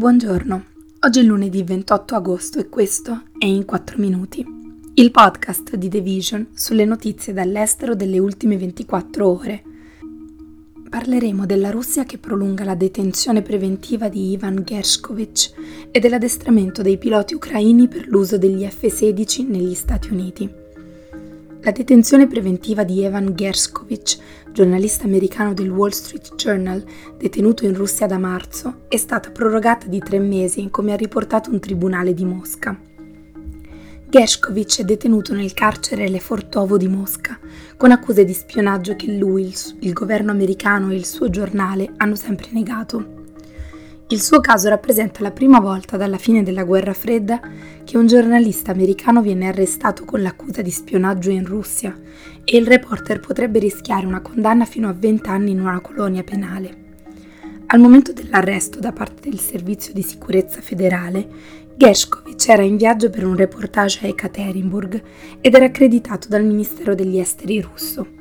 [0.00, 0.64] Buongiorno,
[1.00, 4.42] oggi è lunedì 28 agosto e questo è In 4 Minuti,
[4.94, 9.62] il podcast di The Vision sulle notizie dall'estero delle ultime 24 ore.
[10.88, 15.52] Parleremo della Russia che prolunga la detenzione preventiva di Ivan Gershkovich
[15.90, 20.50] e dell'addestramento dei piloti ucraini per l'uso degli F-16 negli Stati Uniti.
[21.62, 24.18] La detenzione preventiva di Evan Gershkovich,
[24.50, 26.82] giornalista americano del Wall Street Journal,
[27.18, 31.60] detenuto in Russia da marzo, è stata prorogata di tre mesi, come ha riportato un
[31.60, 32.80] tribunale di Mosca.
[34.08, 37.38] Gershkovich è detenuto nel carcere Lefortovo di Mosca,
[37.76, 42.14] con accuse di spionaggio che lui, il, il governo americano e il suo giornale hanno
[42.14, 43.19] sempre negato.
[44.12, 47.40] Il suo caso rappresenta la prima volta dalla fine della guerra fredda
[47.84, 51.96] che un giornalista americano viene arrestato con l'accusa di spionaggio in Russia
[52.42, 56.88] e il reporter potrebbe rischiare una condanna fino a 20 anni in una colonia penale.
[57.66, 61.28] Al momento dell'arresto da parte del Servizio di Sicurezza Federale,
[61.76, 65.02] Gershkovich era in viaggio per un reportage a Ekaterinburg
[65.40, 68.18] ed era accreditato dal Ministero degli Esteri russo.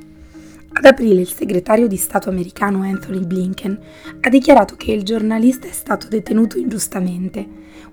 [0.80, 3.78] Ad aprile il segretario di Stato americano Anthony Blinken
[4.22, 7.46] ha dichiarato che il giornalista è stato detenuto ingiustamente,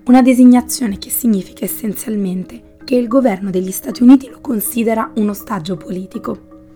[0.05, 5.75] una designazione che significa essenzialmente che il governo degli Stati Uniti lo considera un ostaggio
[5.75, 6.69] politico.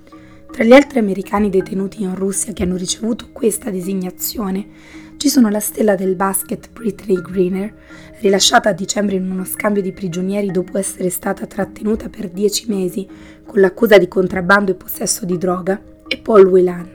[0.52, 4.68] Tra gli altri americani detenuti in Russia che hanno ricevuto questa designazione
[5.16, 7.74] ci sono la stella del basket Brittany Greener,
[8.20, 13.08] rilasciata a dicembre in uno scambio di prigionieri dopo essere stata trattenuta per dieci mesi
[13.46, 16.90] con l'accusa di contrabbando e possesso di droga, e Paul Whelan,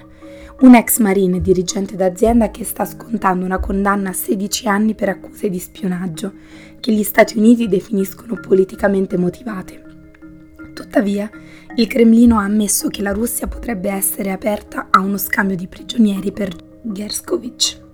[0.61, 5.49] un ex marine dirigente d'azienda che sta scontando una condanna a 16 anni per accuse
[5.49, 6.35] di spionaggio,
[6.79, 9.85] che gli Stati Uniti definiscono politicamente motivate.
[10.75, 11.31] Tuttavia,
[11.77, 16.31] il Cremlino ha ammesso che la Russia potrebbe essere aperta a uno scambio di prigionieri
[16.31, 17.85] per Gerskovich.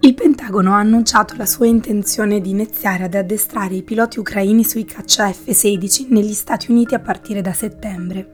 [0.00, 4.84] Il Pentagono ha annunciato la sua intenzione di iniziare ad addestrare i piloti ucraini sui
[4.84, 8.30] caccia F-16 negli Stati Uniti a partire da settembre.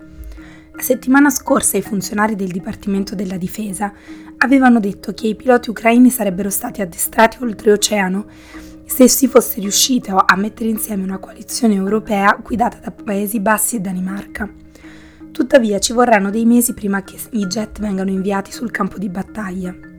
[0.83, 3.93] La settimana scorsa i funzionari del Dipartimento della Difesa
[4.39, 8.27] avevano detto che i piloti ucraini sarebbero stati addestrati oltreoceano
[8.85, 13.81] se si fosse riuscito a mettere insieme una coalizione europea guidata da Paesi Bassi e
[13.81, 14.53] Danimarca.
[15.31, 19.92] Tuttavia ci vorranno dei mesi prima che i jet vengano inviati sul campo di battaglia.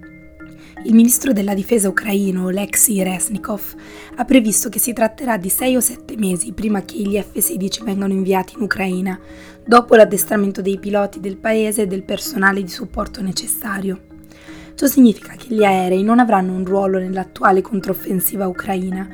[0.85, 3.73] Il ministro della difesa ucraino, Oleksiy Resnikov,
[4.16, 8.11] ha previsto che si tratterà di 6 o 7 mesi prima che gli F-16 vengano
[8.11, 9.17] inviati in Ucraina,
[9.66, 14.01] dopo l'addestramento dei piloti del paese e del personale di supporto necessario.
[14.75, 19.07] Ciò significa che gli aerei non avranno un ruolo nell'attuale controffensiva ucraina,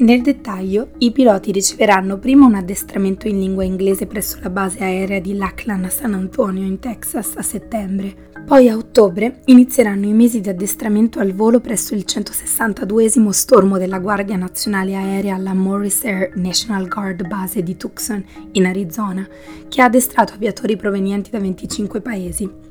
[0.00, 5.20] nel dettaglio, i piloti riceveranno prima un addestramento in lingua inglese presso la base aerea
[5.20, 8.28] di Lackland a San Antonio, in Texas, a settembre.
[8.46, 13.98] Poi a ottobre inizieranno i mesi di addestramento al volo presso il 162 stormo della
[13.98, 19.28] Guardia Nazionale Aerea alla Morris Air National Guard Base di Tucson, in Arizona,
[19.68, 22.69] che ha addestrato aviatori provenienti da 25 paesi.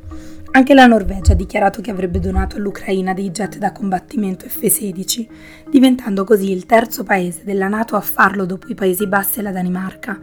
[0.52, 5.28] Anche la Norvegia ha dichiarato che avrebbe donato all'Ucraina dei jet da combattimento F-16,
[5.70, 9.52] diventando così il terzo paese della Nato a farlo dopo i Paesi Bassi e la
[9.52, 10.20] Danimarca,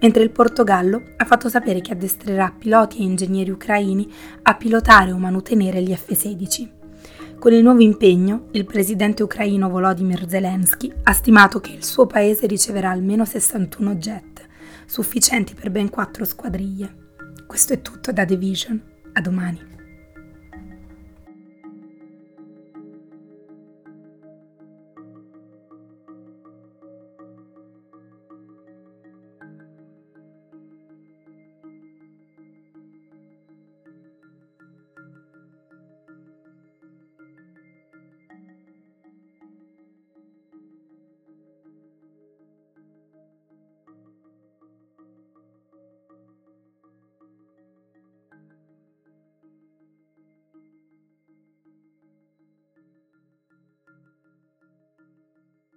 [0.00, 4.12] mentre il Portogallo ha fatto sapere che addestrerà piloti e ingegneri ucraini
[4.42, 6.68] a pilotare o manutenere gli F-16.
[7.38, 12.48] Con il nuovo impegno, il presidente ucraino Volodymyr Zelensky ha stimato che il suo paese
[12.48, 14.46] riceverà almeno 61 jet,
[14.86, 17.06] sufficienti per ben quattro squadriglie.
[17.46, 18.96] Questo è tutto da The Vision.
[19.18, 19.77] A domani.